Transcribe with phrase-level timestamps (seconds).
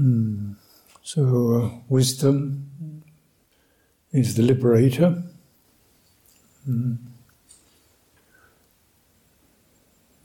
[0.00, 0.56] Mm.
[1.02, 1.22] So,
[1.54, 3.02] uh, wisdom
[4.12, 5.22] is the liberator.
[6.68, 6.98] Mm.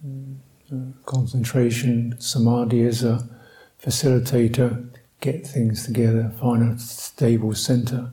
[0.07, 0.75] Uh,
[1.05, 3.27] concentration, samadhi is a
[3.83, 4.87] facilitator,
[5.19, 8.11] get things together, find a stable center.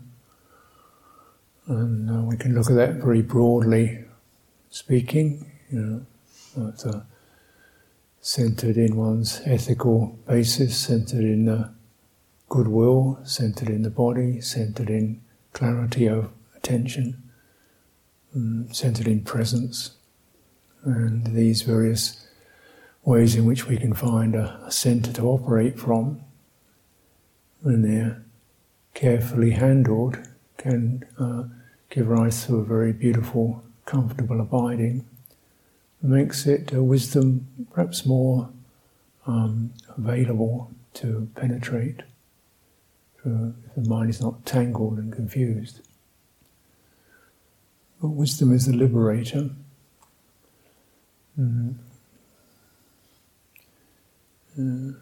[1.66, 4.04] And uh, we can look at that very broadly
[4.70, 5.80] speaking, you
[6.56, 7.00] know, at, uh,
[8.22, 11.68] centered in one's ethical basis, centered in the
[12.48, 15.20] goodwill, centered in the body, centered in
[15.52, 17.20] clarity of attention,
[18.34, 19.96] um, centered in presence,
[20.84, 22.24] and these various
[23.04, 26.20] ways in which we can find a, a center to operate from
[27.62, 28.22] when they're
[28.94, 30.16] carefully handled
[30.58, 31.42] can uh,
[31.90, 35.04] give rise to a very beautiful, comfortable abiding
[36.02, 38.50] makes it a wisdom perhaps more
[39.26, 42.02] um, available to penetrate
[43.24, 45.80] if the mind is not tangled and confused.
[48.00, 49.50] But wisdom is the liberator.
[51.38, 51.74] Mm.
[54.58, 54.98] Uh,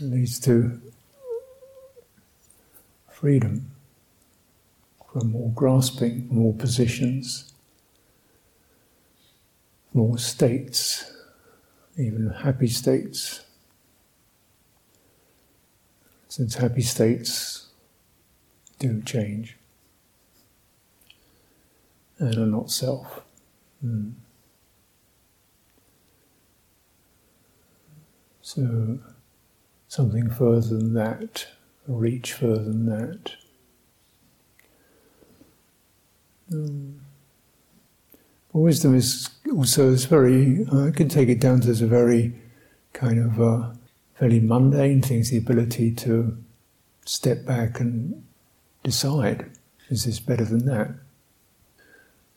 [0.00, 0.80] leads to
[3.12, 3.70] freedom
[5.12, 7.52] from more grasping, more positions
[9.92, 11.12] more states,
[11.96, 13.44] even happy states.
[16.28, 17.68] Since happy states
[18.78, 19.56] do change
[22.18, 23.22] and are not self.
[23.84, 24.12] Mm.
[28.42, 28.98] So,
[29.88, 31.46] something further than that,
[31.88, 33.32] a reach further than that.
[36.52, 37.00] Um,
[38.52, 40.66] wisdom is also is very.
[40.72, 42.34] Uh, I can take it down to a very
[42.92, 43.74] kind of uh,
[44.14, 45.30] fairly mundane things.
[45.30, 46.36] The ability to
[47.04, 48.24] step back and
[48.82, 49.50] decide:
[49.90, 50.94] is this better than that?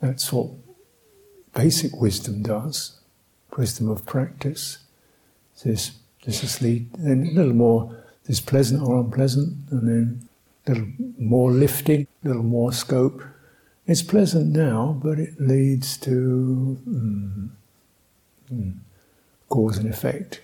[0.01, 0.47] That's what
[1.53, 2.99] basic wisdom does.
[3.57, 4.79] Wisdom of practice.
[5.63, 5.91] This
[6.25, 7.97] this is lead, then a little more.
[8.25, 10.29] This pleasant or unpleasant, and then
[10.67, 10.87] a little
[11.17, 13.23] more lifting, a little more scope
[13.91, 17.49] it's pleasant now, but it leads to mm,
[18.49, 18.77] mm,
[19.49, 20.41] cause and effect.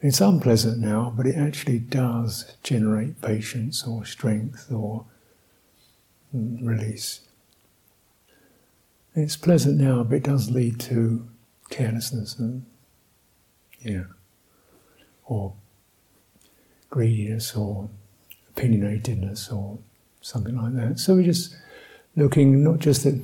[0.00, 5.04] It's unpleasant now, but it actually does generate patience or strength or
[6.34, 7.20] mm, release.
[9.14, 11.28] It's pleasant now, but it does lead to
[11.70, 12.66] carelessness and
[13.78, 14.04] yeah,
[15.26, 15.52] or
[16.90, 17.88] greediness or
[18.56, 19.78] opinionatedness or
[20.20, 20.98] something like that.
[20.98, 21.54] So we just
[22.16, 23.14] looking not just at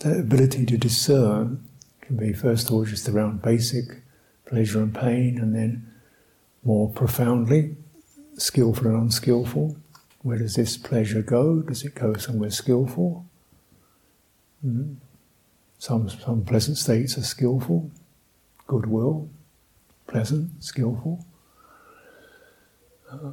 [0.00, 1.64] the ability to discern,
[2.00, 3.84] can be first of all just around basic
[4.44, 5.92] pleasure and pain, and then
[6.62, 7.76] more profoundly,
[8.38, 9.76] skillful and unskillful.
[10.22, 11.62] Where does this pleasure go?
[11.62, 13.26] Does it go somewhere skillful?
[14.64, 14.94] Mm-hmm.
[15.78, 17.90] Some, some pleasant states are skillful,
[18.66, 19.28] goodwill,
[20.06, 21.24] pleasant, skillful.
[23.10, 23.32] Uh,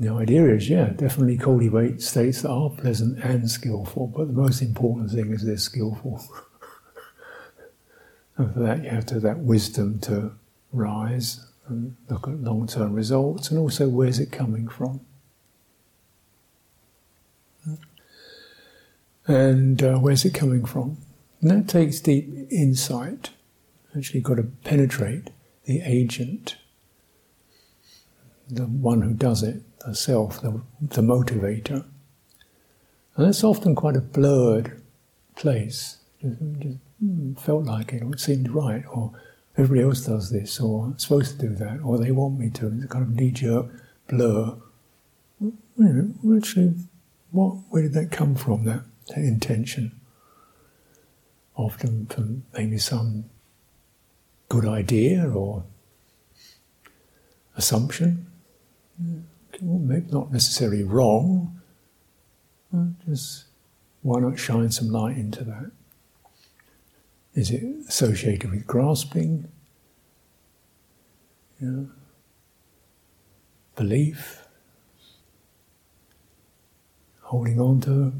[0.00, 4.62] the idea is, yeah, definitely cultivate states that are pleasant and skillful, but the most
[4.62, 6.24] important thing is they're skillful.
[8.38, 10.32] and for that, you have to have that wisdom to
[10.72, 15.00] rise and look at long term results and also where's it coming from.
[19.26, 20.96] And uh, where's it coming from?
[21.42, 23.30] And that takes deep insight.
[23.94, 25.28] Actually, got to penetrate
[25.66, 26.56] the agent,
[28.48, 31.84] the one who does it the self, the, the motivator.
[33.16, 34.80] And that's often quite a blurred
[35.36, 35.98] place.
[36.20, 39.12] Just, just hmm, felt like it, or it seemed right, or
[39.56, 42.68] everybody else does this, or I'm supposed to do that, or they want me to.
[42.68, 43.66] It's a kind of knee jerk
[44.08, 44.56] blur.
[45.40, 46.74] You know, actually,
[47.30, 49.92] what, where did that come from, that, that intention?
[51.56, 53.24] Often from maybe some
[54.48, 55.64] good idea or
[57.56, 58.26] assumption.
[59.02, 59.29] Yeah maybe
[59.62, 61.60] not necessarily wrong,
[63.06, 63.44] just
[64.02, 65.70] why not shine some light into that?
[67.34, 69.48] Is it associated with grasping?
[71.60, 71.84] Yeah.
[73.76, 74.46] Belief?
[77.22, 78.12] Holding on to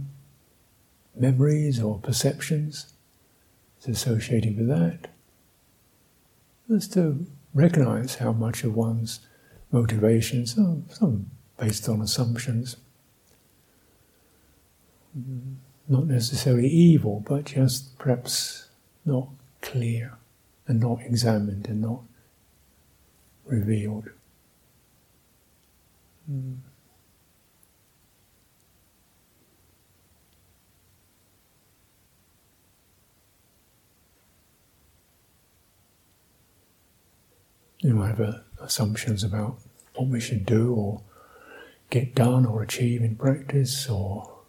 [1.17, 2.93] memories or perceptions?
[3.81, 5.11] Is associated with that?
[6.69, 9.21] Just to recognize how much of one's
[9.73, 12.77] motivations, some, some based on assumptions.
[15.89, 18.69] Not necessarily evil, but just perhaps
[19.05, 19.29] not
[19.61, 20.19] clear
[20.67, 22.03] and not examined and not
[23.45, 24.11] revealed.
[37.83, 39.59] You have uh, assumptions about
[39.95, 41.03] what we should do or
[41.91, 44.41] get done or achieve in practice or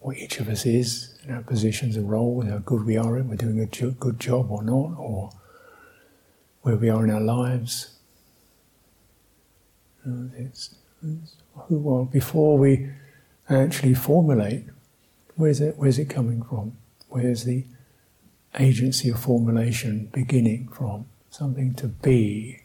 [0.00, 3.28] what each of us is in our positions and roles, how good we are in,
[3.28, 5.30] we're doing a good job or not, or
[6.62, 7.98] where we are in our lives.
[10.36, 11.36] It's, it's,
[11.68, 12.90] well, before we
[13.50, 14.64] actually formulate,
[15.34, 16.76] where's it, where's it coming from?
[17.08, 17.64] Where's the
[18.58, 21.06] agency of formulation beginning from?
[21.38, 22.62] Something to be,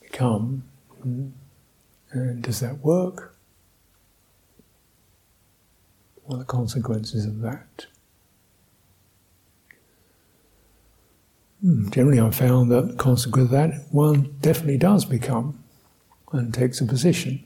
[0.00, 0.62] become.
[1.02, 3.34] And does that work?
[6.22, 7.86] What are the consequences of that?
[11.60, 15.58] Hmm, generally, I've found that consequence of that one definitely does become
[16.30, 17.44] and takes a position.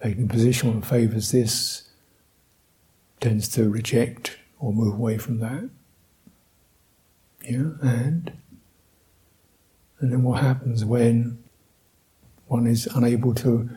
[0.00, 1.88] Taking a position one favours this
[3.18, 5.68] tends to reject or move away from that.
[7.44, 8.32] Yeah, and
[9.98, 11.42] and then what happens when
[12.46, 13.70] one is unable to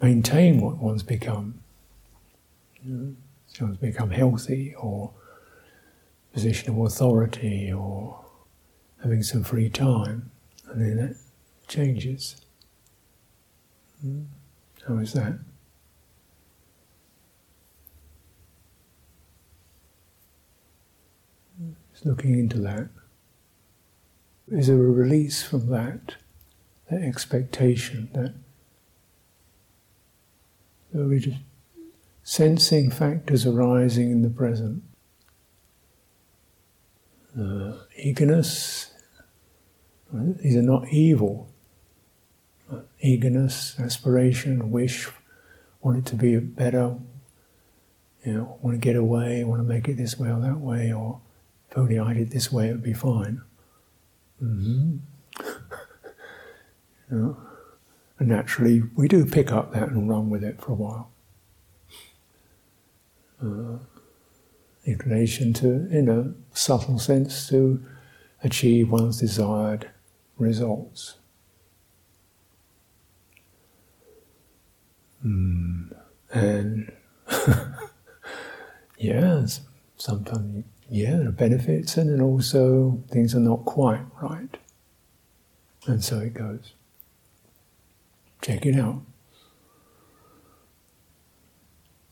[0.00, 1.60] maintain what one's become?
[2.84, 3.16] Know,
[3.48, 5.12] someone's become healthy or
[6.32, 8.24] position of authority or
[9.02, 10.30] having some free time,
[10.68, 11.16] and then that
[11.66, 12.36] changes.
[14.00, 14.22] Hmm?
[14.86, 15.38] How is that?
[21.96, 22.90] Just looking into that.
[24.48, 26.16] Is there a release from that,
[26.90, 28.34] that expectation, that,
[30.92, 31.38] that we just
[32.22, 34.82] sensing factors arising in the present?
[37.34, 38.92] Uh, eagerness,
[40.12, 41.48] these are not evil.
[43.00, 45.08] Eagerness, aspiration, wish,
[45.80, 46.98] want it to be better,
[48.22, 50.92] you know, want to get away, want to make it this way or that way,
[50.92, 51.22] or
[51.76, 53.42] only I did this way, it would be fine.
[54.42, 54.96] Mm-hmm.
[57.10, 57.36] you know?
[58.18, 61.10] And naturally, we do pick up that and run with it for a while.
[63.42, 63.78] Uh,
[64.86, 67.84] inclination to, in a subtle sense, to
[68.42, 69.90] achieve one's desired
[70.38, 71.16] results.
[75.24, 75.94] Mm.
[76.32, 76.92] And
[78.98, 79.60] yes,
[79.96, 84.56] sometimes yeah, there are benefits, and then also things are not quite right.
[85.86, 86.72] And so it goes.
[88.42, 89.02] Check it out.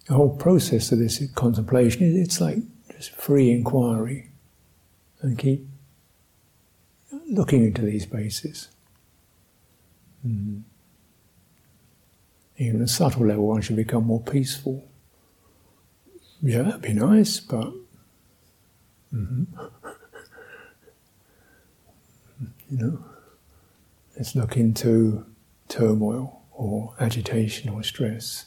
[0.06, 2.58] The whole process of this contemplation, it's like
[2.90, 4.30] just free inquiry.
[5.22, 5.66] And keep
[7.28, 8.68] looking into these bases.
[10.26, 10.62] Mm.
[12.58, 14.86] Even a subtle level, one should become more peaceful.
[16.42, 17.72] Yeah, that'd be nice, but
[19.14, 19.44] Mm-hmm.
[22.70, 23.04] you know,
[24.16, 25.24] let's look into
[25.68, 28.46] turmoil or agitation or stress.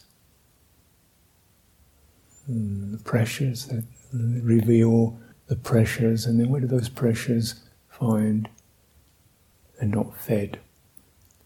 [2.49, 8.49] Mm, the pressures that reveal the pressures, and then where do those pressures find
[9.79, 10.59] and not fed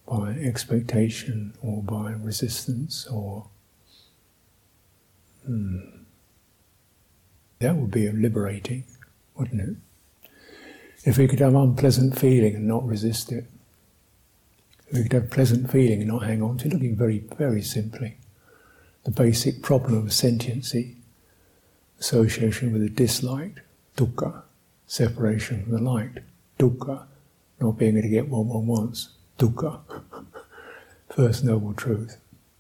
[0.08, 3.48] by expectation or by resistance or.
[5.50, 6.00] Mm,
[7.60, 8.84] that would be liberating
[9.41, 9.75] wouldn't it?
[11.03, 13.45] If we could have unpleasant feeling and not resist it,
[14.88, 17.63] if we could have pleasant feeling and not hang on to it, looking very, very
[17.63, 18.17] simply,
[19.03, 20.98] the basic problem of sentiency,
[22.00, 23.62] association with the disliked,
[23.98, 24.43] dukkha,
[24.86, 26.19] separation from the liked,
[26.60, 27.05] dukkha,
[27.60, 29.79] not being able to get what one wants, dukkha,
[31.10, 32.17] first noble truth.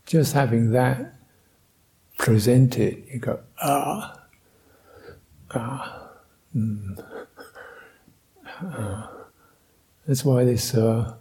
[0.07, 1.13] Just having that
[2.17, 4.19] presented, you go, ah,
[5.53, 6.00] ah,
[6.55, 7.03] Mm.
[8.63, 9.07] Uh,
[10.07, 11.15] that's why this uh,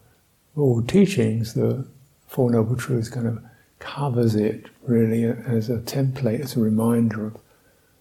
[0.56, 1.87] all teachings, the
[2.26, 3.42] Four Noble Truths, kind of
[3.78, 7.37] covers it really as a template, as a reminder of,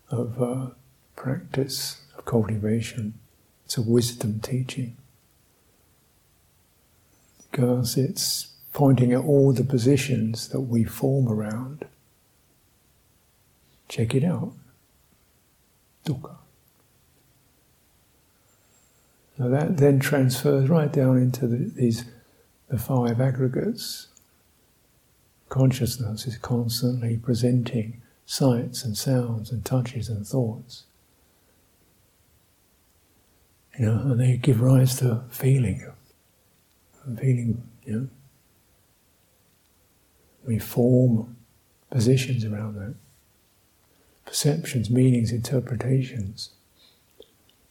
[0.09, 0.69] of uh,
[1.15, 3.13] practice, of cultivation.
[3.65, 4.97] It's a wisdom teaching.
[7.49, 11.85] Because it's pointing at all the positions that we form around.
[13.87, 14.53] Check it out.
[16.05, 16.35] Dukkha.
[19.39, 22.03] Now that then transfers right down into the, these
[22.69, 24.07] the five aggregates.
[25.49, 30.83] Consciousness is constantly presenting sights and sounds and touches and thoughts.
[33.79, 35.83] You know, and they give rise to feeling.
[37.17, 38.07] feeling, you know.
[40.45, 41.37] We form
[41.89, 42.95] positions around that.
[44.25, 46.51] Perceptions, meanings, interpretations,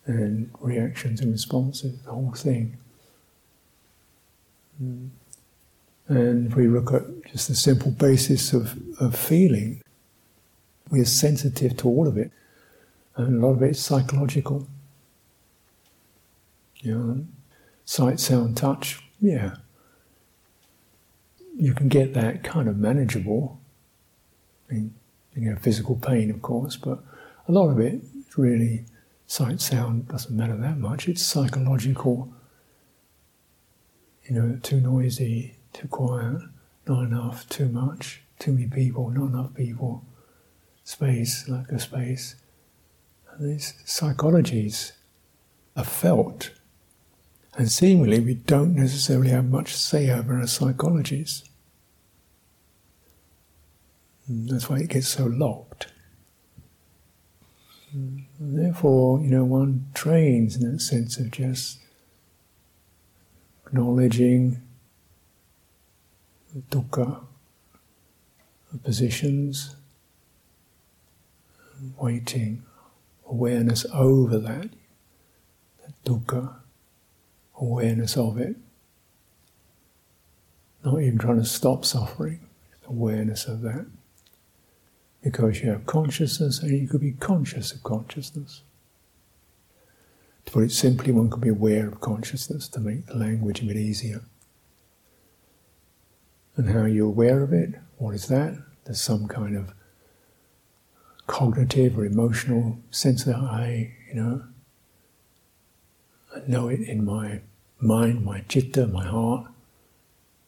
[0.08, 2.76] and reactions and responses, the whole thing.
[4.82, 5.10] Mm.
[6.08, 9.82] And if we look at just the simple basis of, of feeling,
[10.90, 12.32] we are sensitive to all of it.
[13.16, 14.66] And a lot of it is psychological.
[16.78, 17.26] You know,
[17.84, 19.56] sight, sound, touch, yeah.
[21.54, 23.60] You can get that kind of manageable.
[24.70, 24.94] I mean,
[25.34, 27.00] you know, physical pain, of course, but
[27.46, 28.84] a lot of it is really
[29.28, 31.06] sight, sound doesn't matter that much.
[31.06, 32.32] It's psychological.
[34.24, 36.40] You know, too noisy, too quiet,
[36.86, 40.04] not enough, too much, too many people, not enough people,
[40.82, 42.36] space, lack of space.
[43.30, 44.92] And these psychologies
[45.76, 46.50] are felt.
[47.54, 51.44] And seemingly, we don't necessarily have much say over our psychologies.
[54.26, 55.88] And that's why it gets so locked.
[58.38, 61.78] Therefore, you know, one trains in that sense of just
[63.66, 64.62] acknowledging
[66.70, 67.24] dukkha
[68.82, 69.76] positions,
[71.98, 72.62] waiting,
[73.28, 74.68] awareness over that,
[75.84, 76.56] that dukkha,
[77.58, 78.56] awareness of it.
[80.84, 82.40] Not even trying to stop suffering,
[82.86, 83.86] awareness of that.
[85.30, 88.62] Because you have consciousness and you could be conscious of consciousness.
[90.46, 93.66] To put it simply, one could be aware of consciousness to make the language a
[93.66, 94.22] bit easier.
[96.56, 98.56] And how are you're aware of it, what is that?
[98.86, 99.74] There's some kind of
[101.26, 104.44] cognitive or emotional sense that I, you know,
[106.34, 107.42] I know it in my
[107.80, 109.50] mind, my chitta, my heart.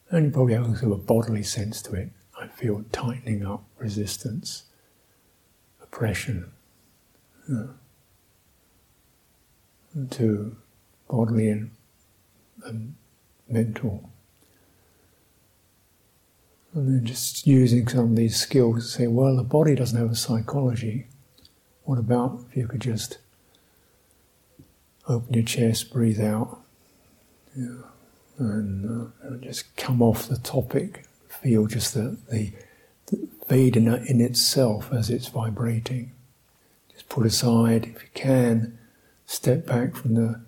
[0.09, 2.13] And you probably also have a bodily sense to it.
[2.41, 4.63] I feel tightening up, resistance,
[5.93, 6.53] oppression.
[7.49, 7.75] You
[10.11, 10.57] to
[11.09, 11.71] bodily and,
[12.65, 12.95] and
[13.49, 14.11] mental
[16.75, 20.11] and then just using some of these skills to say, well, the body doesn't have
[20.11, 21.07] a psychology.
[21.85, 23.19] What about if you could just
[25.09, 26.61] open your chest, breathe out,
[27.57, 27.83] yeah,
[28.39, 32.53] and, uh, just come off the topic, feel just the, the
[33.51, 36.13] Vedana in itself as it's vibrating.
[36.93, 38.79] Just put aside, if you can,
[39.27, 40.41] step back from the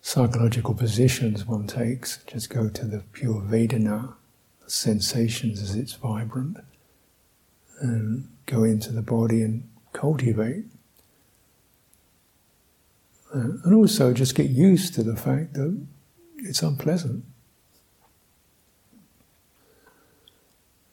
[0.00, 4.14] psychological positions one takes, just go to the pure Vedana
[4.64, 6.56] the sensations as it's vibrant
[7.80, 10.64] and go into the body and cultivate.
[13.34, 15.78] Uh, and also just get used to the fact that
[16.38, 17.24] it's unpleasant.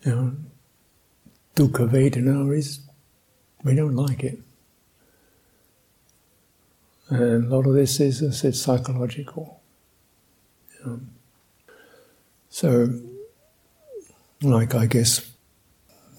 [0.04, 0.36] You know,
[1.56, 2.92] dukkha Vedana is, oh,
[3.64, 4.40] we don't like it.
[7.10, 9.62] And a lot of this is, as I said, psychological.
[10.86, 11.00] Know.
[12.50, 13.00] So,
[14.42, 15.32] like I guess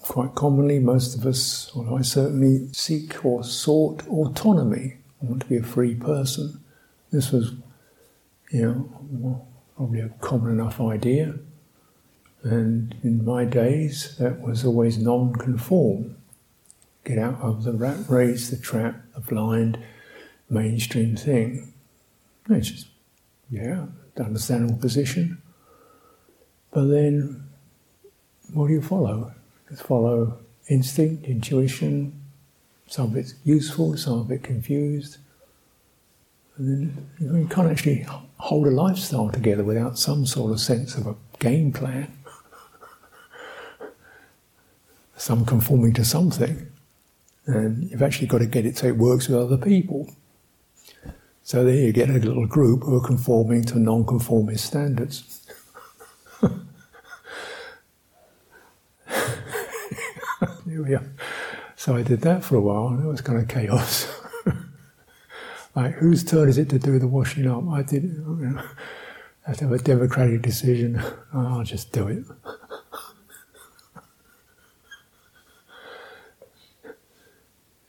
[0.01, 4.97] quite commonly, most of us, or I certainly, seek or sought autonomy.
[5.21, 6.63] I want to be a free person.
[7.11, 7.53] This was,
[8.51, 11.35] you know, probably a common enough idea.
[12.43, 16.15] And in my days, that was always non conform.
[17.03, 19.79] Get out of the rat race, the trap, the blind,
[20.49, 21.73] mainstream thing.
[22.49, 22.87] It's just,
[23.49, 23.85] yeah,
[24.17, 25.41] understandable position.
[26.71, 27.47] But then
[28.53, 29.33] what do you follow?
[29.69, 30.37] Just follow
[30.69, 32.21] instinct, intuition,
[32.87, 35.17] some of it's useful, some of it confused.
[36.57, 38.05] And then you can't actually
[38.37, 42.11] hold a lifestyle together without some sort of sense of a game plan.
[45.17, 46.67] Some conforming to something.
[47.45, 50.09] And you've actually got to get it so it works with other people.
[51.43, 55.47] So there you get a little group who are conforming to non-conformist standards.
[60.65, 61.09] Here we are.
[61.77, 64.07] So I did that for a while, and it was kind of chaos.
[65.75, 67.63] like, whose turn is it to do the washing up?
[67.69, 68.03] I did.
[68.03, 68.61] You know,
[69.45, 71.01] I have to have a democratic decision.
[71.33, 72.25] I'll just do it.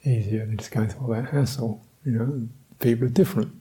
[0.09, 1.85] Easier than just going through all that hassle.
[2.05, 2.49] You know,
[2.79, 3.53] people are different.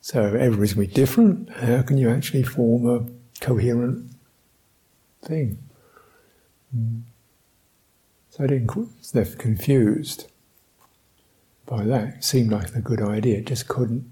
[0.00, 1.50] So everybody's going to be different.
[1.50, 4.10] How can you actually form a coherent
[5.22, 5.58] thing?
[6.76, 7.02] Mm.
[8.30, 8.68] So I didn't
[9.38, 10.30] confused
[11.66, 12.16] by that.
[12.16, 14.10] It seemed like a good idea, it just couldn't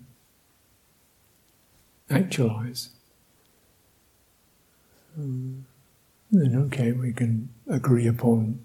[2.10, 2.90] actualize.
[5.18, 5.66] um,
[6.30, 8.64] then okay, we can agree upon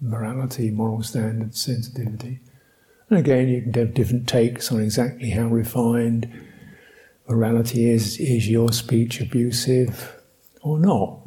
[0.00, 2.40] morality, moral standards, sensitivity.
[3.08, 6.30] And again, you can have different takes on exactly how refined
[7.28, 8.18] morality is.
[8.18, 10.16] Is your speech abusive
[10.62, 11.18] or not?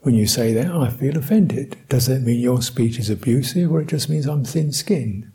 [0.00, 1.76] When you say that, I feel offended.
[1.88, 5.30] Does that mean your speech is abusive or it just means I'm thin skinned?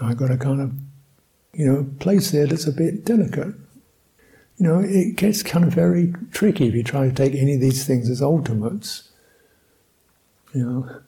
[0.00, 0.72] I've got a kind of,
[1.54, 3.54] you know, place there that's a bit delicate.
[4.58, 7.60] You know, it gets kind of very tricky if you try to take any of
[7.60, 9.10] these things as ultimates.
[10.52, 11.00] You know,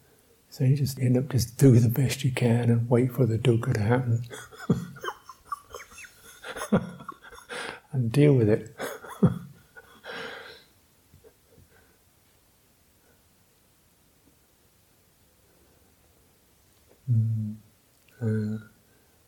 [0.51, 3.39] so you just end up just do the best you can and wait for the
[3.39, 4.23] dukkha to happen
[7.93, 8.77] and deal with it.
[17.11, 17.57] mm.
[18.21, 18.59] uh,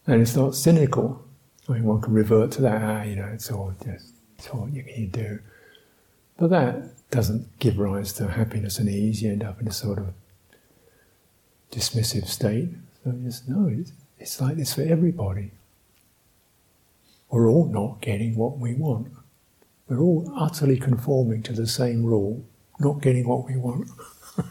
[0.07, 1.25] and it's not cynical.
[1.69, 4.12] I mean, one can revert to that, ah, you know, it's all just,
[4.49, 5.39] all you can do.
[6.37, 9.23] But that doesn't give rise to happiness and ease.
[9.23, 10.15] You end up in a sort of
[11.71, 12.71] dismissive state.
[13.05, 15.51] So just know it's, it's like this for everybody.
[17.31, 19.09] We're all not getting what we want.
[19.89, 22.45] We're all utterly conforming to the same rule,
[22.79, 23.89] not getting what we want.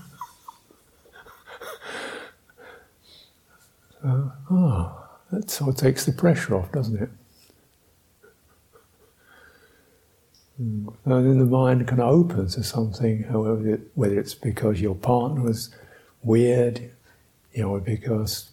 [4.02, 4.98] so, ah.
[5.32, 7.10] That sort of takes the pressure off, doesn't it?
[10.62, 10.94] Mm.
[11.06, 15.74] And then the mind of opens to something, however, whether it's because your partner was
[16.24, 16.92] weird,
[17.54, 18.52] you know, or because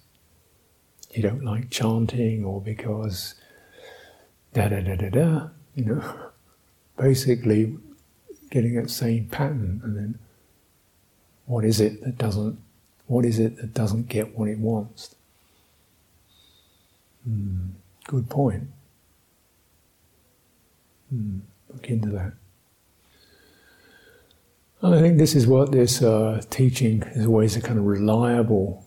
[1.11, 3.35] you don't like chanting, or because
[4.55, 6.15] da da da da da, you know.
[6.99, 7.77] Basically,
[8.51, 10.19] getting that same pattern, and then
[11.47, 12.59] what is it that doesn't?
[13.07, 15.15] What is it that doesn't get what it wants?
[17.29, 17.71] Mm,
[18.07, 18.69] good point.
[21.15, 22.33] Mm, look into that.
[24.81, 28.87] And I think this is what this uh, teaching is always a kind of reliable.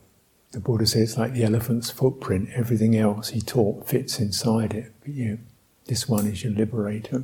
[0.51, 2.49] The Buddha says it's like the elephant's footprint.
[2.53, 4.93] Everything else he taught fits inside it.
[5.01, 5.39] But you,
[5.85, 7.23] this one is your liberator.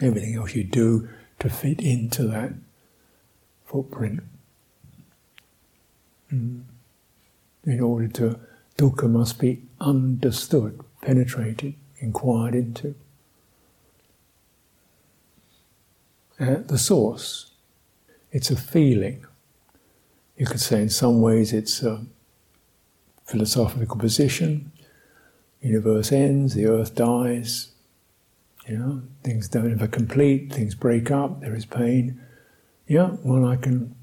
[0.00, 1.08] Everything else you do
[1.38, 2.52] to fit into that
[3.66, 4.20] footprint.
[6.32, 6.62] Mm.
[7.64, 8.40] In order to
[8.76, 12.94] dukkha must be understood, penetrated, inquired into.
[16.38, 17.52] At the source,
[18.30, 19.24] it's a feeling.
[20.36, 22.04] You could say, in some ways, it's a
[23.24, 24.70] philosophical position.
[25.62, 27.72] Universe ends, the earth dies.
[28.68, 32.20] You know, things don't ever complete, things break up, there is pain.
[32.86, 33.94] Yeah, well, I can,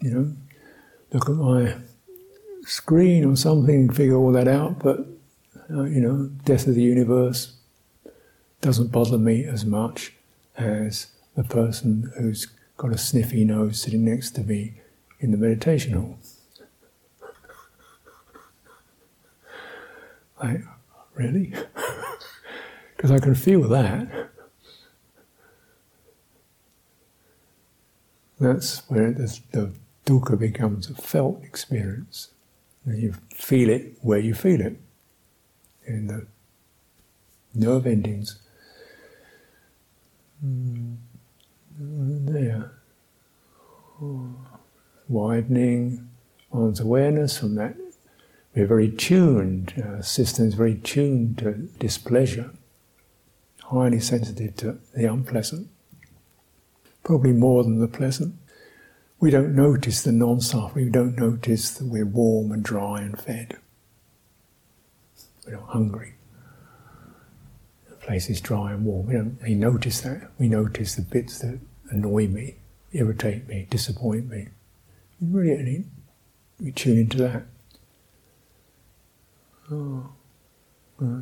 [0.00, 0.32] you know,
[1.12, 1.74] look at my
[2.62, 5.00] screen or something and figure all that out, but
[5.70, 7.56] uh, you know, death of the universe
[8.60, 10.12] doesn't bother me as much
[10.58, 14.80] as the person who's got a sniffy nose sitting next to me
[15.20, 16.18] in the meditation hall.
[20.42, 20.62] Like,
[21.14, 21.52] really?
[22.96, 24.30] Because I can feel that.
[28.40, 29.72] That's where the
[30.04, 32.30] dukkha becomes a felt experience.
[32.84, 34.80] And you feel it where you feel it,
[35.86, 36.26] in the
[37.54, 38.40] nerve endings.
[40.44, 40.96] Mm.
[41.80, 42.72] There.
[45.08, 46.08] Widening
[46.50, 47.76] one's awareness from that.
[48.54, 52.50] We're very tuned, our system is very tuned to displeasure,
[53.62, 55.68] highly sensitive to the unpleasant,
[57.04, 58.34] probably more than the pleasant
[59.20, 63.20] we don't notice the non suffering, we don't notice that we're warm and dry and
[63.20, 63.56] fed.
[65.44, 66.14] We're not hungry.
[68.08, 69.38] The place is dry and warm.
[69.42, 70.30] We notice that.
[70.38, 72.54] We notice the bits that annoy me,
[72.90, 74.48] irritate me, disappoint me.
[75.20, 75.84] Really,
[76.58, 77.42] we tune into that.
[79.70, 80.08] Oh.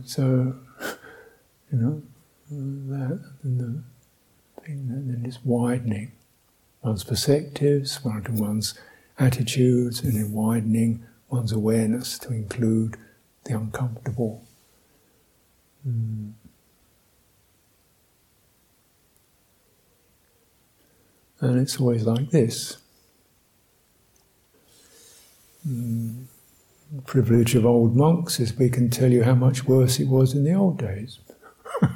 [0.04, 0.54] so,
[1.72, 2.02] you know,
[2.50, 6.12] that and the thing, and then it's widening
[6.82, 8.78] one's perspectives, one's
[9.18, 12.96] attitudes, and then widening one's awareness to include
[13.42, 14.44] the uncomfortable.
[15.84, 16.34] Mm.
[21.40, 22.78] And it's always like this.
[25.68, 26.24] Mm.
[26.92, 30.34] The privilege of old monks is we can tell you how much worse it was
[30.34, 31.18] in the old days.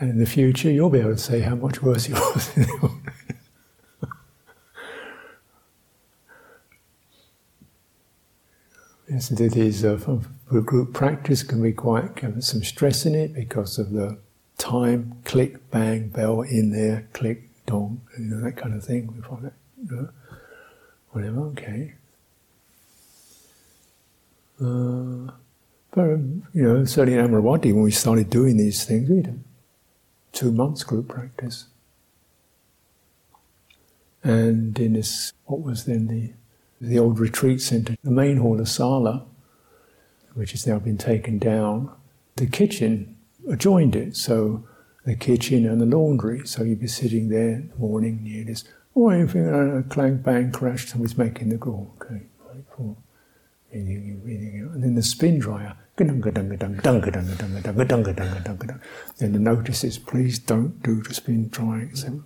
[0.00, 2.50] And in the future, you'll be able to say how much worse it was.
[9.10, 9.84] Yes, it is.
[9.84, 9.96] Uh,
[10.46, 14.16] group practice can be quite have some stress in it because of the
[14.60, 19.12] time, click, bang, bell in there, click, dong, you know, that kind of thing.
[19.14, 20.08] We find that, you know,
[21.10, 21.94] whatever, okay.
[24.60, 25.32] Uh,
[25.92, 26.04] but,
[26.52, 29.42] you know, certainly in Amaravati, when we started doing these things, we did
[30.32, 31.66] two months group practice.
[34.22, 36.32] And in this, what was then the,
[36.80, 39.24] the old retreat center, the main hall of Sala,
[40.34, 41.90] which has now been taken down,
[42.36, 43.16] the kitchen
[43.48, 44.16] adjoined it.
[44.16, 44.64] So
[45.04, 46.46] the kitchen and the laundry.
[46.46, 50.52] So you'd be sitting there in the morning, you just, oh, anything, a clang, bang,
[50.52, 51.94] crash, somebody's making the call.
[52.00, 52.96] Okay, right, four.
[53.70, 54.74] Breathing breathing out.
[54.74, 55.76] And then the spin dryer.
[55.96, 56.20] Then
[59.32, 61.94] the notice is, please don't do the spin drying.
[61.94, 62.22] So,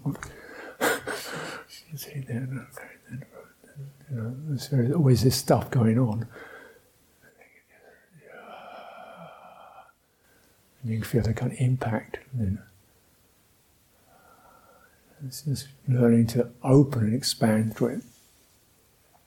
[1.96, 2.94] sitting there, okay,
[4.10, 6.26] you know, there's always this stuff going on.
[10.84, 12.18] And you can feel the kind of impact.
[12.34, 12.58] Know.
[15.26, 18.02] It's just learning to open and expand to it.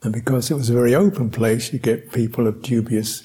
[0.02, 3.24] And because it was a very open place, you get people of dubious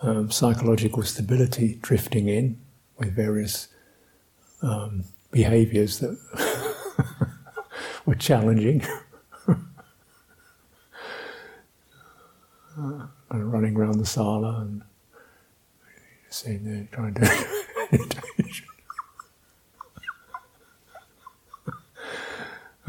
[0.00, 2.58] um, psychological stability drifting in
[2.96, 3.68] with various
[4.62, 6.16] um, behaviors that
[8.06, 8.82] were challenging.
[12.76, 14.82] and running around the sala and
[16.30, 17.20] sitting there trying to
[17.92, 18.66] meditation.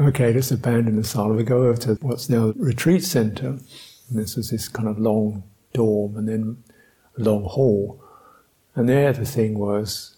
[0.00, 1.34] okay, let's abandon the sala.
[1.34, 3.58] We go over to what's now the retreat center.
[4.08, 6.62] And this was this kind of long dorm and then
[7.18, 8.02] a long hall.
[8.74, 10.16] And there the thing was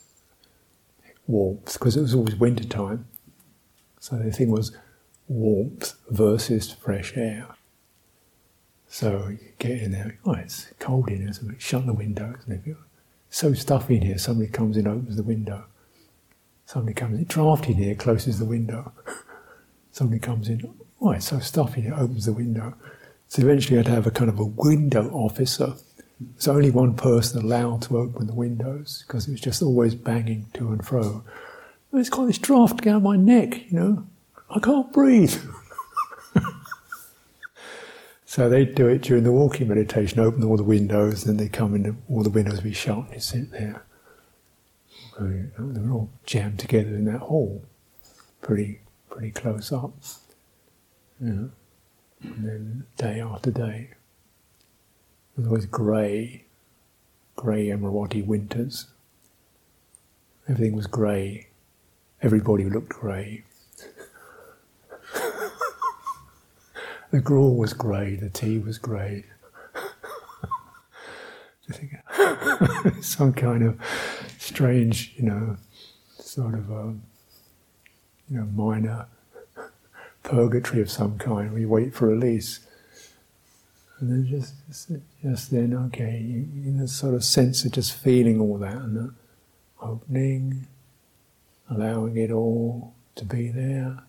[1.27, 3.07] warmth, because it was always winter time.
[3.99, 4.77] So the thing was
[5.29, 7.49] warmth versus fresh air.
[8.87, 12.37] So you get in there, oh, it's cold in here, so shut the windows.
[12.47, 12.77] And if you're
[13.35, 15.65] so stuffy in here, somebody comes in, opens the window.
[16.67, 18.93] Somebody comes in, drafty in here, closes the window.
[19.91, 22.75] somebody comes in, oh, it's so stuffy in here, opens the window.
[23.27, 25.75] So eventually I'd have a kind of a window officer.
[26.21, 30.47] There's only one person allowed to open the windows because it was just always banging
[30.55, 31.25] to and fro.
[31.93, 34.07] It's got this draft down my neck, you know.
[34.49, 35.35] I can't breathe.
[38.35, 41.73] so they do it during the walking meditation, open all the windows, and they come
[41.77, 43.85] in, all the windows be shut, and you sit there.
[45.21, 47.63] Oh, they're all jammed together in that hall,
[48.43, 49.93] pretty, pretty close up.
[51.21, 51.51] Know.
[52.25, 53.91] And then day after day,
[55.37, 56.47] was always grey,
[57.37, 58.89] grey Amaravati winters.
[60.49, 61.51] Everything was grey.
[62.21, 63.45] Everybody looked grey.
[67.15, 69.27] The gruel was grey, the tea was grey.
[73.03, 73.81] some kind of
[74.37, 75.57] strange, you know,
[76.19, 77.05] sort of a, um,
[78.29, 79.07] you know, minor
[80.25, 81.53] purgatory of some kind.
[81.53, 82.67] We wait for release.
[84.01, 84.55] And then just,
[85.23, 89.15] just then, okay, you, you know, sort of sense of just feeling all that and
[89.81, 90.67] opening,
[91.71, 94.03] allowing it all to be there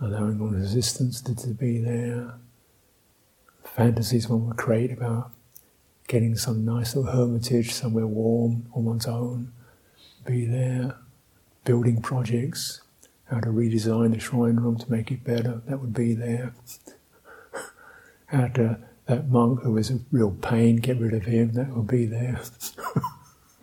[0.00, 2.34] allowing all resistance to, to be there.
[3.64, 5.30] Fantasies one would create about
[6.08, 9.52] getting some nice little hermitage somewhere warm on one's own,
[10.26, 10.96] be there,
[11.64, 12.80] building projects,
[13.26, 16.52] how to redesign the shrine room to make it better, that would be there.
[18.26, 21.86] how to, that monk who was a real pain, get rid of him, that would
[21.86, 22.40] be there.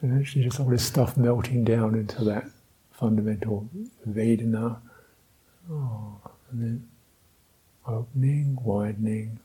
[0.00, 2.46] and actually just all this stuff melting down into that
[2.90, 3.68] fundamental
[4.08, 4.80] Vedana
[5.70, 6.88] Oh, and then
[7.86, 9.38] opening, widening.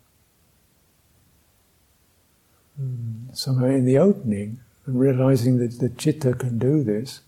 [2.82, 3.36] Mm.
[3.36, 7.22] Somehow in the opening, and realizing that the chitta can do this,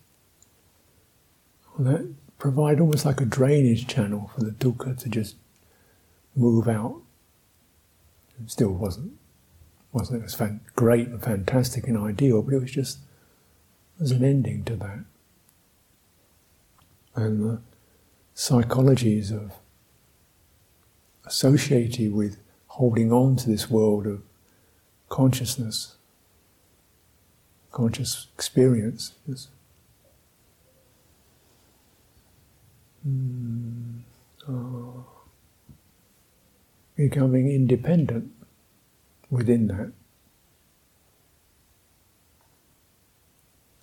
[1.78, 5.36] well, that provide almost like a drainage channel for the dukkha to just
[6.36, 7.02] move out.
[8.42, 9.14] It still wasn't
[9.94, 13.00] wasn't it was fan- great and fantastic and ideal, but it was just
[13.98, 15.06] there's an ending to that.
[17.16, 17.62] And the
[18.36, 19.54] psychologies of
[21.26, 24.22] associated with holding on to this world of
[25.10, 25.96] consciousness,
[27.72, 29.14] conscious experience.
[33.08, 34.00] Mm,
[34.50, 35.06] oh,
[36.96, 38.32] becoming independent
[39.30, 39.92] within that.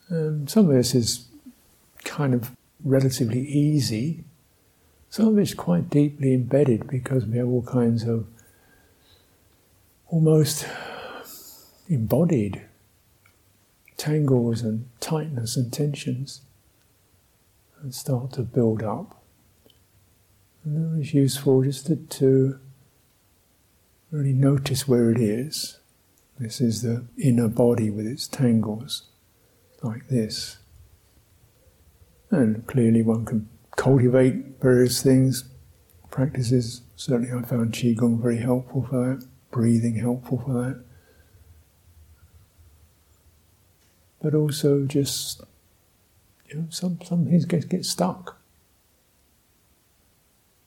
[0.09, 1.29] And some of this is
[2.05, 2.51] kind of
[2.85, 4.25] relatively easy
[5.13, 8.27] some of it's quite deeply embedded because we have all kinds of
[10.09, 10.67] almost
[11.87, 12.63] embodied
[13.99, 16.41] tangles and tightness and tensions
[17.83, 19.23] and start to build up.
[20.65, 22.59] And it's useful just to, to
[24.11, 25.79] really notice where it is.
[26.39, 29.09] This is the inner body with its tangles,
[29.83, 30.57] like this.
[32.31, 33.52] And clearly, one can
[33.83, 35.43] cultivate various things,
[36.09, 36.83] practices.
[36.95, 40.85] Certainly, I found Qigong very helpful for that, breathing helpful for that.
[44.23, 45.43] But also, just,
[46.49, 48.41] you know, some, some things get, get stuck.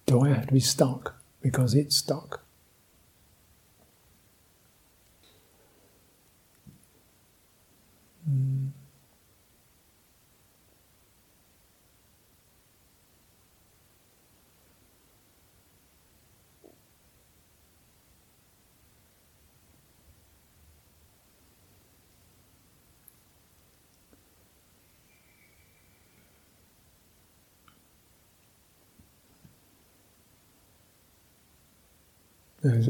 [0.07, 2.44] Do I have to be stuck because it's stuck?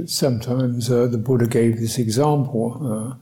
[0.05, 3.15] Sometimes uh, the Buddha gave this example uh,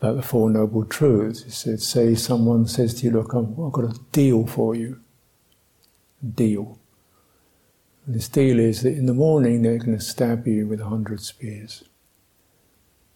[0.00, 1.44] about the Four Noble Truths.
[1.44, 5.00] He said, say someone says to you, look, I've, I've got a deal for you.
[6.34, 6.80] Deal.
[8.06, 10.86] And this deal is that in the morning they're going to stab you with a
[10.86, 11.84] hundred spears.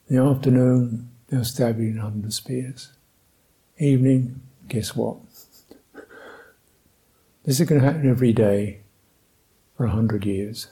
[0.09, 2.93] In the afternoon, they'll stab you in a hundred spears.
[3.79, 5.17] Evening, guess what?
[7.45, 8.83] this is going to happen every day
[9.77, 10.69] for a hundred years.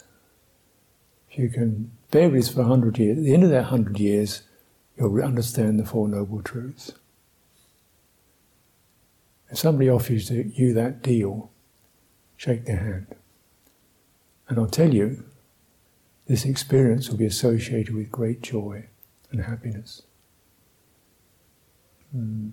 [1.37, 4.43] You can bear this for a hundred years, at the end of that hundred years,
[4.97, 6.93] you'll understand the Four Noble Truths.
[9.51, 11.51] If somebody offers you that deal,
[12.37, 13.15] shake their hand.
[14.49, 15.25] And I'll tell you,
[16.27, 18.87] this experience will be associated with great joy
[19.31, 20.03] and happiness.
[22.17, 22.53] Mm.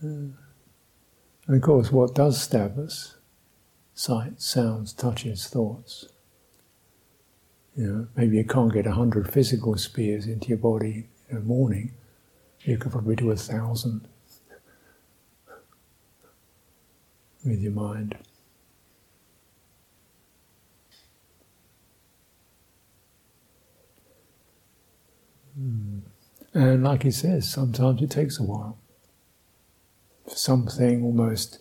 [0.00, 0.36] And
[1.48, 3.16] of course, what does stab us?
[3.94, 6.06] Sight, sounds, touches, thoughts.
[7.76, 11.40] You know, maybe you can't get a hundred physical spears into your body in a
[11.40, 11.92] morning.
[12.60, 14.08] You could probably do a thousand
[17.44, 18.16] with your mind.
[25.56, 25.98] Hmm.
[26.52, 28.78] And like he says, sometimes it takes a while.
[30.24, 31.58] For something almost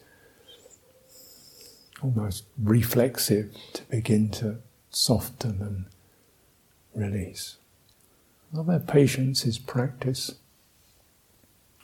[2.03, 4.57] almost reflexive to begin to
[4.89, 5.85] soften and
[6.93, 7.57] release.
[8.51, 10.35] Love our patience is practice,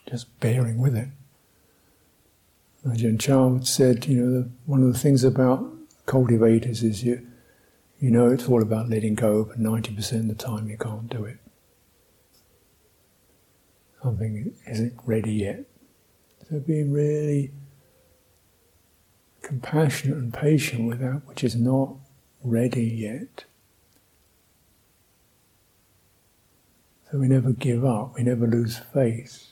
[0.08, 1.08] just bearing with it.
[2.86, 5.66] Ajahn Chah said, you know, the, one of the things about
[6.06, 7.26] cultivators is you,
[8.00, 11.26] you know it's all about letting go, but 90% of the time you can't do
[11.26, 11.38] it.
[14.02, 15.66] Something isn't ready yet.
[16.50, 17.52] So being really
[19.50, 21.96] compassionate and patient with that which is not
[22.44, 23.46] ready yet.
[27.10, 29.48] So we never give up, we never lose faith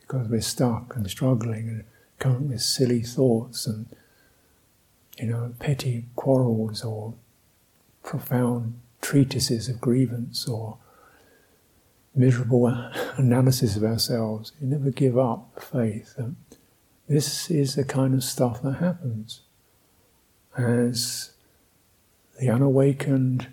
[0.00, 1.84] because we're stuck and struggling and
[2.18, 3.94] coming with silly thoughts and
[5.18, 7.12] you know petty quarrels or
[8.02, 10.78] profound treatises of grievance or
[12.14, 12.68] miserable
[13.18, 14.52] analysis of ourselves.
[14.62, 16.18] You never give up faith.
[17.12, 19.42] This is the kind of stuff that happens
[20.56, 21.32] as
[22.40, 23.48] the unawakened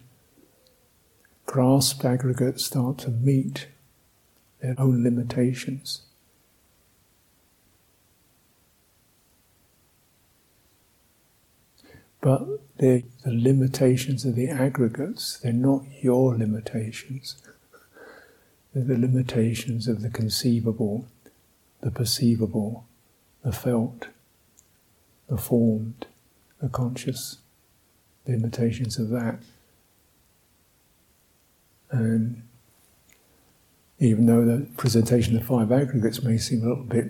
[1.45, 3.67] grasp aggregates start to meet
[4.61, 6.03] their own limitations.
[12.21, 17.35] But the limitations of the aggregates, they're not your limitations.
[18.73, 21.09] They're the limitations of the conceivable,
[21.81, 22.85] the perceivable,
[23.43, 24.07] the felt,
[25.27, 26.07] the formed,
[26.61, 27.37] the conscious,
[28.25, 29.39] the limitations of that.
[31.91, 32.43] And
[33.99, 37.07] even though the presentation of five aggregates may seem a little bit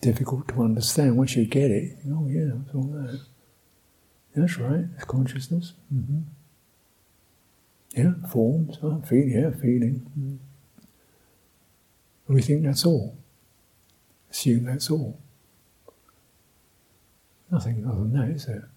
[0.00, 3.20] difficult to understand, once you get it, you oh yeah, it's all that.
[4.34, 5.72] That's right, it's consciousness.
[5.92, 6.20] Mm-hmm.
[7.96, 10.06] Yeah, forms, oh, feeling, yeah, feeling.
[10.18, 10.38] Mm.
[12.28, 13.16] And we think that's all.
[14.30, 15.19] Assume that's all.
[17.50, 18.68] Nothing other than that, is there?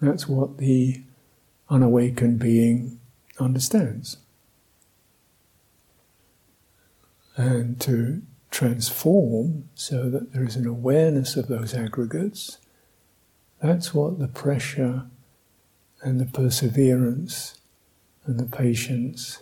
[0.00, 1.02] That's what the
[1.70, 3.00] unawakened being
[3.38, 4.18] understands.
[7.36, 12.58] And to transform so that there is an awareness of those aggregates,
[13.60, 15.06] That's what the pressure
[16.02, 17.58] and the perseverance
[18.24, 19.38] and the patience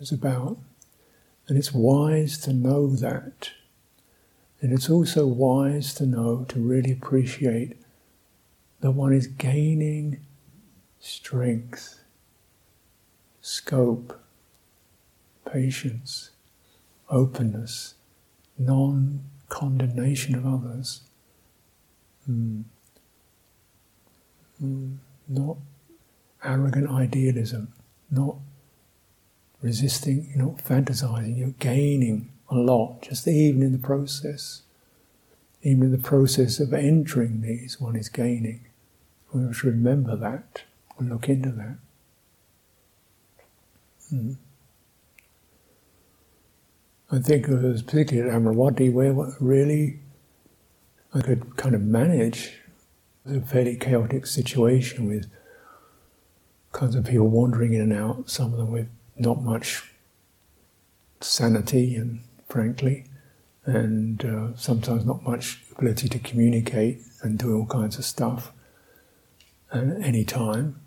[0.00, 0.58] is about.
[1.48, 3.50] And it's wise to know that.
[4.60, 7.76] And it's also wise to know, to really appreciate
[8.80, 10.20] that one is gaining
[10.98, 12.00] strength,
[13.40, 14.20] scope,
[15.50, 16.30] patience,
[17.10, 17.94] openness,
[18.58, 21.02] non condemnation of others.
[22.28, 22.64] Mm.
[24.62, 24.96] Mm.
[25.28, 25.58] Not
[26.42, 27.72] arrogant idealism,
[28.10, 28.36] not
[29.66, 34.62] resisting, you're not fantasizing, you're gaining a lot, just even in the process.
[35.62, 38.60] Even in the process of entering these, one is gaining.
[39.32, 40.62] We should remember that
[40.98, 41.78] and look into that.
[44.08, 44.32] Hmm.
[47.10, 49.98] I think it was particularly at Amaravati where really
[51.12, 52.60] I could kind of manage
[53.28, 55.26] a fairly chaotic situation with
[56.72, 59.90] kinds of people wandering in and out, some of them with not much
[61.20, 63.04] sanity and frankly,
[63.64, 68.52] and uh, sometimes not much ability to communicate and do all kinds of stuff
[69.72, 70.80] at any time.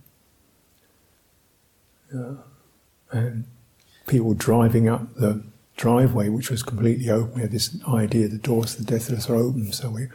[2.14, 2.36] Uh,
[3.12, 3.46] and
[4.08, 5.44] people driving up the
[5.76, 7.36] driveway, which was completely open.
[7.36, 10.08] We had this idea the doors to the deathless are open, so we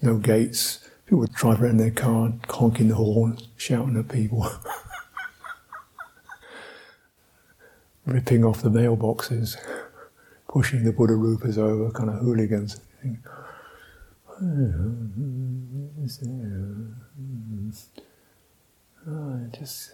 [0.00, 0.88] no gates.
[1.06, 4.48] People would drive around their car, honking the horn, shouting at people.
[8.06, 9.56] ripping off the mailboxes,
[10.48, 12.80] pushing the Buddha Rupas over, kind of hooligans.
[19.06, 19.92] Oh, just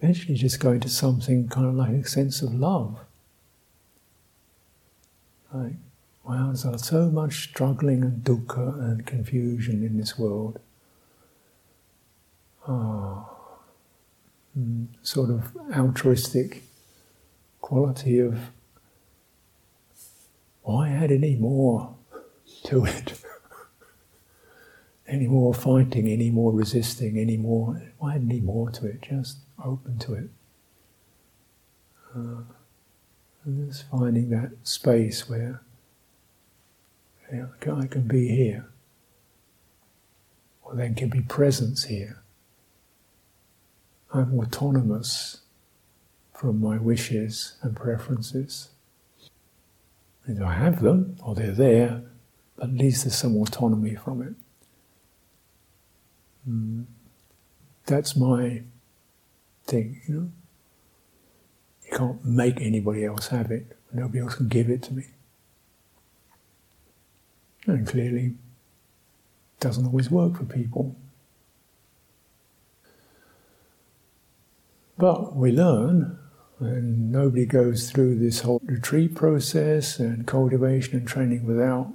[0.00, 2.98] eventually just going to something kind of like a sense of love.
[5.52, 5.74] Like,
[6.24, 10.58] wow, there's so much struggling and dukkha and confusion in this world.
[12.68, 16.62] Ah, oh, sort of altruistic
[17.60, 18.38] quality of
[20.62, 21.94] why add any more
[22.64, 23.20] to it?
[25.08, 29.02] any more fighting, any more resisting, any more, why add any more to it?
[29.02, 30.28] Just open to it.
[32.14, 32.42] Uh,
[33.44, 35.62] and just finding that space where
[37.32, 38.66] yeah, I can be here,
[40.62, 42.22] or then can be presence here.
[44.12, 45.42] I'm autonomous
[46.36, 48.68] from my wishes and preferences.
[50.28, 52.02] Either I have them or they're there,
[52.56, 54.34] but at least there's some autonomy from it.
[56.48, 56.84] Mm.
[57.86, 58.62] That's my
[59.66, 60.30] thing, you know.
[61.84, 63.76] You can't make anybody else have it.
[63.92, 65.04] Nobody else can give it to me.
[67.66, 68.34] And clearly,
[69.60, 70.96] doesn't always work for people.
[74.98, 76.18] But we learn
[76.58, 81.92] and nobody goes through this whole retreat process and cultivation and training without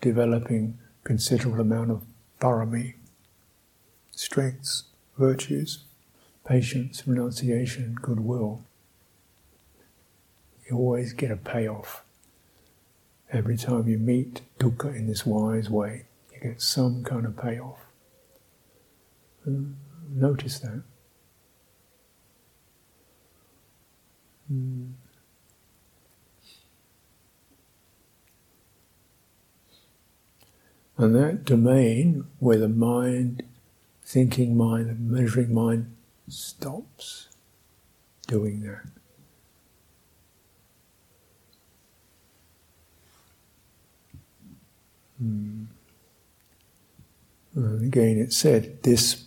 [0.00, 2.02] developing considerable amount of
[2.40, 2.94] parami,
[4.10, 4.84] strengths,
[5.18, 5.84] virtues,
[6.46, 8.62] patience, renunciation, goodwill.
[10.68, 12.02] You always get a payoff.
[13.32, 17.78] Every time you meet dukkha in this wise way, you get some kind of payoff.
[20.10, 20.82] Notice that.
[24.52, 24.92] Mm.
[30.98, 33.42] And that domain where the mind,
[34.02, 35.94] thinking mind, the measuring mind
[36.28, 37.28] stops
[38.26, 38.86] doing that.
[45.22, 45.66] Mm.
[47.54, 49.24] And again, it said this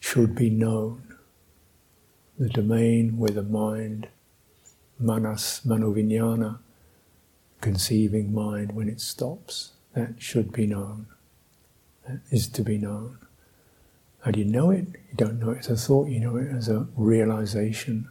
[0.00, 1.16] should be known.
[2.38, 4.08] The domain where the mind
[5.02, 6.58] manas, manovinyana,
[7.60, 11.06] conceiving mind, when it stops, that should be known.
[12.06, 13.18] That is to be known.
[14.20, 14.86] How do you know it?
[15.10, 18.08] You don't know it as a thought, you know it as a realization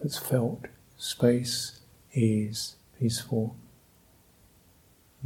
[0.00, 0.66] that's felt.
[0.96, 1.80] Space,
[2.12, 3.56] ease, peaceful,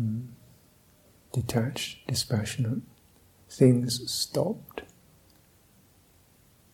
[0.00, 0.26] mm.
[1.32, 2.80] detached, dispassionate.
[3.50, 4.82] Things stopped.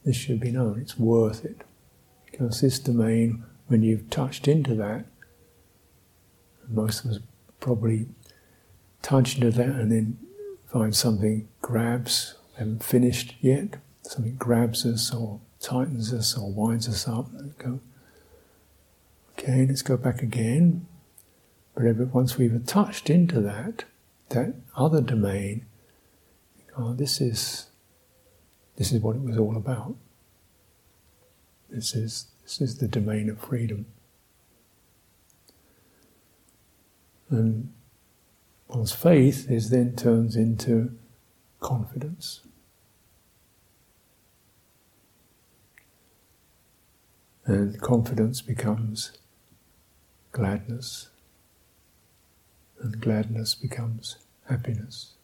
[0.05, 1.63] This should be known, it's worth it.
[2.31, 3.45] Because this domain
[3.75, 5.05] when you've touched into that,
[6.69, 7.19] most of us
[7.59, 8.07] probably
[9.03, 10.17] touch into that and then
[10.73, 17.09] find something grabs, haven't finished yet, something grabs us or tightens us or winds us
[17.09, 17.81] up and go,
[19.33, 20.87] okay, let's go back again.
[21.75, 23.87] But once we've touched into that,
[24.29, 25.67] that other domain,
[26.79, 27.67] oh, this is
[28.77, 29.97] this is what it was all about.
[31.69, 33.87] This is this is the domain of freedom.
[37.31, 37.73] And
[38.69, 40.95] one's faith is then turns into
[41.61, 42.43] confidence.
[47.47, 49.13] And confidence becomes
[50.33, 51.09] gladness.
[52.81, 54.19] And gladness becomes
[54.49, 55.15] happiness.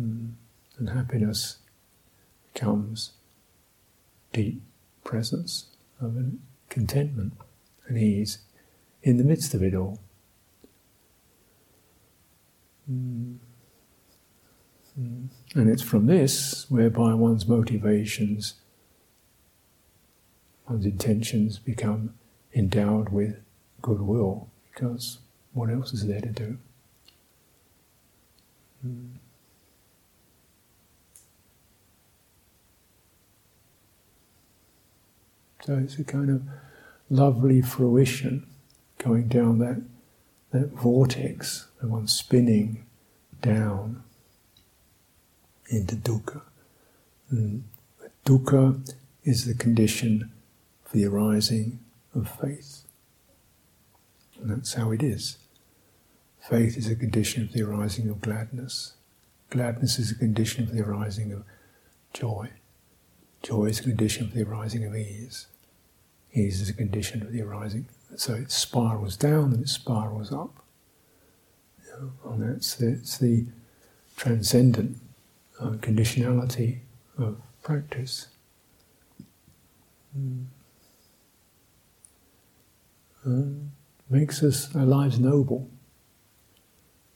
[0.00, 0.32] Mm.
[0.78, 1.58] And happiness
[2.54, 3.12] becomes
[4.32, 4.62] deep
[5.04, 5.66] presence
[6.00, 6.16] of
[6.68, 7.34] contentment
[7.86, 8.38] and ease
[9.02, 10.00] in the midst of it all.
[12.90, 13.38] Mm.
[14.98, 15.28] Mm.
[15.54, 18.54] And it's from this whereby one's motivations,
[20.68, 22.14] one's intentions become
[22.54, 23.36] endowed with
[23.80, 25.18] goodwill, because
[25.52, 26.58] what else is there to do?
[28.86, 29.12] Mm.
[35.64, 36.42] So it's a kind of
[37.08, 38.46] lovely fruition
[38.98, 39.82] going down that,
[40.50, 42.84] that vortex, the one spinning
[43.40, 44.02] down
[45.68, 46.42] into dukkha.
[47.30, 47.64] And
[48.24, 48.92] dukkha
[49.24, 50.32] is the condition
[50.84, 51.78] for the arising
[52.14, 52.84] of faith.
[54.40, 55.38] And that's how it is.
[56.40, 58.94] Faith is a condition for the arising of gladness.
[59.50, 61.44] Gladness is a condition for the arising of
[62.12, 62.50] joy.
[63.42, 65.46] Joy is a condition for the arising of ease.
[66.34, 67.86] Is a condition of the arising.
[68.16, 70.64] So it spirals down and it spirals up.
[71.84, 73.46] You and that's the, the
[74.16, 74.96] transcendent
[75.60, 76.78] uh, conditionality
[77.18, 78.28] of practice.
[80.18, 80.46] Mm.
[84.08, 85.68] makes us our lives noble.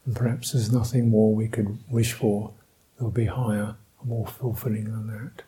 [0.05, 2.53] And perhaps there's nothing more we could wish for
[2.97, 5.45] that would be higher or more fulfilling than that.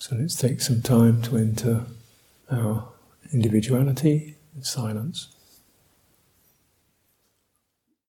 [0.00, 1.84] So let's take some time to enter
[2.50, 2.88] our
[3.34, 5.28] individuality in silence.